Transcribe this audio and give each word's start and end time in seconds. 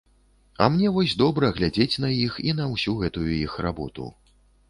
А 0.57 0.65
мне 0.75 0.87
вось 0.95 1.13
добра 1.23 1.51
глядзець 1.59 2.01
на 2.07 2.09
іх 2.25 2.39
і 2.51 2.55
на 2.59 2.65
ўсю 2.73 2.97
гэтую 3.01 3.31
іх 3.45 3.53
работу. 3.67 4.09